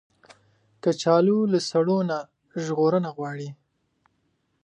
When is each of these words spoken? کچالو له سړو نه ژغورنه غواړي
کچالو 0.83 1.37
له 1.51 1.59
سړو 1.69 1.97
نه 2.09 2.17
ژغورنه 2.63 3.09
غواړي 3.17 3.49